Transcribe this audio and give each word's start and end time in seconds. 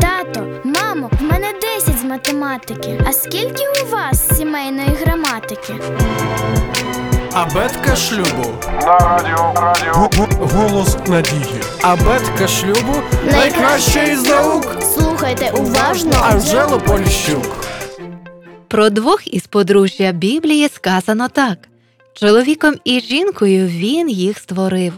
Тато, 0.00 0.46
мамо, 0.64 1.10
в 1.20 1.22
мене 1.22 1.46
10 1.78 1.98
з 2.00 2.04
математики. 2.04 3.00
А 3.08 3.12
скільки 3.12 3.64
у 3.86 3.90
вас 3.92 4.36
сімейної 4.38 4.88
граматики? 5.04 5.74
Абетка 7.32 7.96
шлюбу. 7.96 8.54
На 8.82 8.98
радіо, 8.98 9.52
радіо. 9.56 9.92
Гу- 9.94 10.10
гу- 10.16 10.46
Голос 10.54 10.96
надії. 11.06 11.60
Абетка 11.82 12.48
шлюбу 12.48 12.94
найкраща 13.32 14.02
із 14.02 14.22
наук. 14.28 14.76
Слухайте 14.94 15.50
уважно. 15.50 16.12
Анжела 16.22 16.78
Поліщук. 16.78 17.64
Про 18.68 18.90
двох 18.90 19.34
із 19.34 19.46
подружжя 19.46 20.12
Біблії 20.12 20.68
сказано 20.68 21.28
так: 21.28 21.58
чоловіком 22.14 22.74
і 22.84 23.00
жінкою 23.00 23.66
він 23.66 24.08
їх 24.10 24.38
створив. 24.38 24.92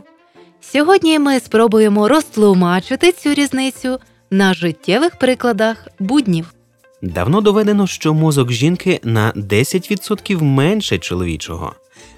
Сьогодні 0.60 1.18
ми 1.18 1.40
спробуємо 1.40 2.08
розтлумачити 2.08 3.12
цю 3.12 3.34
різницю 3.34 3.98
на 4.30 4.54
життєвих 4.54 5.16
прикладах 5.16 5.88
буднів. 5.98 6.54
Давно 7.02 7.40
доведено, 7.40 7.86
що 7.86 8.14
мозок 8.14 8.52
жінки 8.52 9.00
на 9.04 9.32
10% 9.32 10.42
менше 10.42 10.98
чоловічого. 10.98 11.72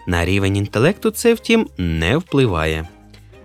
На 0.07 0.25
рівень 0.25 0.57
інтелекту 0.57 1.11
це, 1.11 1.35
втім, 1.35 1.69
не 1.79 2.17
впливає. 2.17 2.89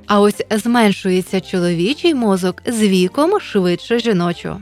А 0.06 0.20
ось 0.20 0.42
зменшується 0.52 1.42
чоловічий 1.42 2.14
мозок 2.16 2.62
з 2.66 2.82
віком 2.82 3.40
швидше 3.40 4.00
жіночого. 4.00 4.62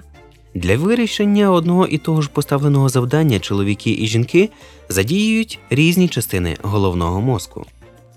Для 0.54 0.78
вирішення 0.78 1.52
одного 1.52 1.88
і 1.88 1.98
того 1.98 2.22
ж 2.22 2.30
поставленого 2.30 2.90
завдання 2.90 3.40
чоловіки 3.40 3.92
і 4.00 4.08
жінки 4.08 4.50
задіюють 4.90 5.60
різні 5.70 6.08
частини 6.08 6.58
головного 6.62 7.22
мозку. 7.22 7.66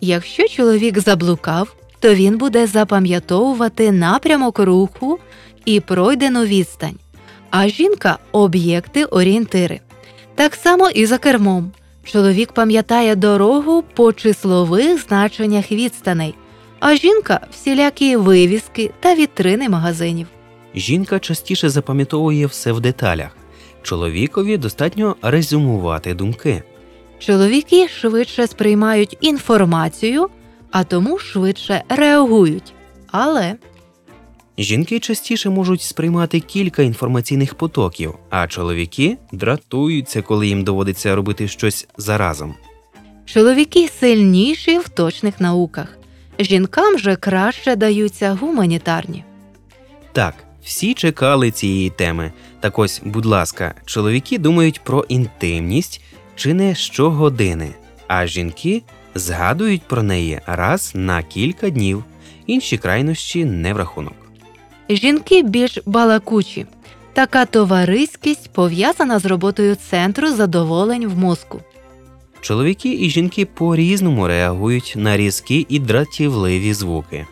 Якщо 0.01 0.48
чоловік 0.48 0.98
заблукав, 0.98 1.74
то 2.01 2.15
він 2.15 2.38
буде 2.38 2.66
запам'ятовувати 2.66 3.93
напрямок 3.93 4.59
руху 4.59 5.18
і 5.68 5.80
пройдену 5.80 6.45
відстань, 6.45 6.98
а 7.50 7.68
жінка 7.68 8.18
об'єкти 8.32 9.04
орієнтири. 9.04 9.80
Так 10.34 10.54
само 10.54 10.90
і 10.90 11.06
за 11.06 11.18
кермом. 11.18 11.70
Чоловік 12.04 12.52
пам'ятає 12.52 13.16
дорогу 13.16 13.84
по 13.95 14.12
числових 14.12 15.02
значеннях 15.02 15.73
відстаней, 15.73 16.34
а 16.80 16.96
жінка 16.96 17.40
всілякі 17.51 18.16
вивіски 18.16 18.90
та 19.01 19.15
вітрини 19.15 19.68
магазинів. 19.68 20.26
Жінка 20.74 21.18
частіше 21.18 21.71
запам'ятовує 21.71 22.46
все 22.46 22.73
в 22.73 22.80
деталях. 22.80 23.37
Чоловікові 23.82 24.56
достатньо 24.56 25.16
резюмувати 25.23 26.15
думки. 26.15 26.62
Чоловіки 27.18 27.88
швидше 27.88 28.46
сприймають 28.46 29.16
інформацію, 29.21 30.28
а 30.71 30.84
тому 30.84 31.18
швидше 31.18 31.82
реагують. 31.88 32.73
Але 33.10 33.54
Жінки 34.59 35.01
частіше 35.01 35.51
можуть 35.51 35.82
сприймати 35.82 36.40
кілька 36.40 36.82
інформаційних 36.82 37.54
потоків, 37.54 38.14
а 38.30 38.46
чоловіки 38.46 39.18
дратуються, 39.32 40.23
коли 40.23 40.48
їм 40.48 40.65
доводиться 40.65 41.16
робити 41.16 41.48
щось 41.48 41.88
заразом. 41.96 42.54
чоловіки 43.24 43.88
сильніші 44.00 44.78
в 44.78 44.88
точних 44.88 45.40
науках, 45.40 45.98
жінкам 46.38 46.98
же 46.98 47.16
краще 47.16 47.76
даються 47.76 48.38
гуманітарні. 48.40 49.24
Так, 50.12 50.34
всі 50.65 50.95
чекали 50.95 51.50
цієї 51.50 51.90
теми. 51.90 52.32
Так 52.60 52.78
ось, 52.78 53.02
будь 53.04 53.26
ласка, 53.26 53.74
чоловіки 53.84 54.38
думають 54.38 54.80
про 54.80 55.04
інтимність 55.09 56.00
чи 56.37 56.54
не 56.54 56.74
щогодини, 56.74 57.68
а 58.06 58.26
жінки 58.26 58.82
згадують 59.15 59.82
про 59.82 60.02
неї 60.02 60.40
раз 60.46 60.93
на 60.95 61.22
кілька 61.22 61.70
днів, 61.70 62.04
інші 62.46 62.78
крайнощі 62.78 63.45
не 63.45 63.74
в 63.74 63.76
рахунок. 63.76 64.28
Жінки 64.88 65.42
більш 65.42 65.78
балакучі. 65.86 66.66
Така 67.12 67.44
товариськість 67.44 68.50
пов'язана 68.53 69.19
з 69.19 69.26
роботою 69.26 69.76
центру 69.91 70.28
задоволень 70.28 71.06
в 71.06 71.19
мозку. 71.19 71.60
Чоловіки 72.41 72.94
і 72.94 73.10
жінки 73.10 73.47
по-різному 73.47 74.27
реагують 74.27 74.94
на 74.97 75.16
різкі 75.16 75.66
і 75.69 75.78
дратівливі 75.78 76.75
звуки. 76.75 77.27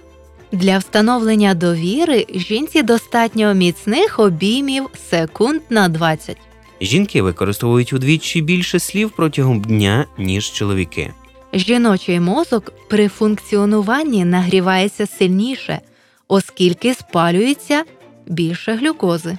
Для 0.53 0.79
встановлення 0.79 1.55
довіри 1.55 2.27
жінці 2.35 2.83
достатньо 2.83 3.55
міцних 3.55 4.19
обіймів 4.19 4.87
секунд 5.11 5.61
на 5.71 5.89
20. 5.89 6.37
Жінки 6.81 7.23
використовують 7.23 7.93
удвічі 7.93 8.43
більше 8.43 8.79
слів 8.79 9.11
протягом 9.17 9.61
дня, 9.61 10.07
ніж 10.19 10.53
чоловіки. 10.53 11.13
Жіночий 11.53 12.21
мозок 12.21 12.73
при 12.89 13.09
функціонуванні 13.09 14.25
нагрівається 14.25 15.07
сильніше, 15.07 15.81
оскільки 16.29 16.95
спалюється 16.95 17.85
більше 18.27 18.73
глюкози. 18.73 19.39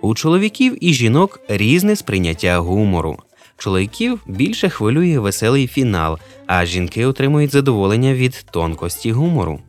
У 0.00 0.14
чоловіків 0.14 0.84
і 0.84 0.92
жінок 0.92 1.40
різне 1.48 1.96
сприйняття 1.96 2.58
гумору. 2.58 3.18
Чоловіків 3.56 4.20
більше 4.26 4.68
хвилює 4.68 5.18
веселий 5.18 5.66
фінал, 5.66 6.18
а 6.46 6.66
жінки 6.66 7.06
отримують 7.06 7.52
задоволення 7.52 8.14
від 8.14 8.46
тонкості 8.50 9.12
гумору. 9.12 9.60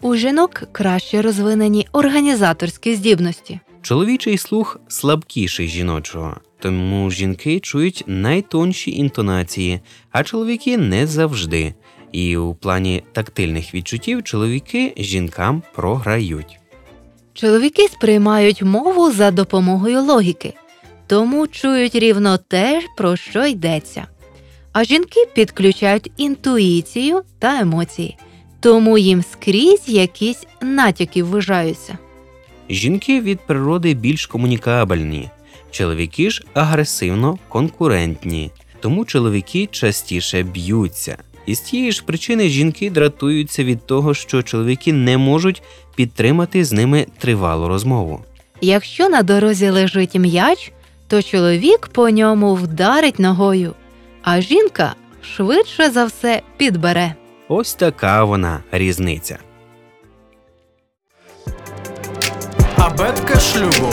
У 0.00 0.14
жінок 0.16 0.62
краще 0.72 1.22
розвинені 1.22 1.86
організаторські 1.92 2.94
здібності. 2.94 3.60
Чоловічий 3.82 4.38
слух 4.38 4.80
слабкіший 4.88 5.68
жіночого, 5.68 6.36
тому 6.58 7.10
жінки 7.10 7.60
чують 7.60 8.04
найтонші 8.06 8.90
інтонації, 8.90 9.80
а 10.10 10.24
чоловіки 10.24 10.76
не 10.76 11.06
завжди. 11.06 11.74
І 12.12 12.36
у 12.36 12.54
плані 12.54 13.02
тактильних 13.12 13.74
відчуттів 13.74 14.22
чоловіки 14.22 14.92
жінкам 14.96 15.62
програють. 15.74 16.58
Чоловіки 17.34 17.88
сприймають 17.88 18.62
мову 18.62 19.12
за 19.12 19.30
допомогою 19.30 20.02
логіки, 20.02 20.52
тому 21.06 21.46
чують 21.46 21.94
рівно 21.94 22.38
те, 22.38 22.82
про 22.96 23.16
що 23.16 23.46
йдеться. 23.46 24.06
А 24.72 24.84
жінки 24.84 25.26
підключають 25.34 26.10
інтуїцію 26.16 27.22
та 27.38 27.60
емоції, 27.60 28.16
тому 28.60 28.98
їм 28.98 29.22
скрізь 29.22 29.88
якісь 29.88 30.46
натяки 30.62 31.22
ввижаються. 31.22 31.98
Жінки 32.70 33.20
від 33.20 33.40
природи 33.40 33.94
більш 33.94 34.26
комунікабельні, 34.26 35.30
чоловіки 35.70 36.30
ж 36.30 36.44
агресивно 36.54 37.38
конкурентні, 37.48 38.50
тому 38.80 39.04
чоловіки 39.04 39.68
частіше 39.70 40.42
б'ються. 40.42 41.16
І 41.46 41.54
з 41.54 41.60
тієї 41.60 41.92
ж 41.92 42.02
причини 42.06 42.48
жінки 42.48 42.90
дратуються 42.90 43.64
від 43.64 43.86
того, 43.86 44.14
що 44.14 44.42
чоловіки 44.42 44.92
не 44.92 45.18
можуть 45.18 45.62
підтримати 45.94 46.64
з 46.64 46.72
ними 46.72 47.06
тривалу 47.18 47.68
розмову. 47.68 48.20
Якщо 48.60 49.08
на 49.08 49.22
дорозі 49.22 49.70
лежить 49.70 50.14
м'яч, 50.14 50.72
то 51.08 51.22
чоловік 51.22 51.88
по 51.92 52.10
ньому 52.10 52.54
вдарить 52.54 53.18
ногою, 53.18 53.74
а 54.22 54.40
жінка 54.40 54.94
швидше 55.36 55.90
за 55.90 56.04
все 56.04 56.42
підбере. 56.56 57.14
Ось 57.48 57.74
така 57.74 58.24
вона 58.24 58.62
різниця. 58.72 59.38
Абетка 62.76 63.40
шлюбу. 63.40 63.92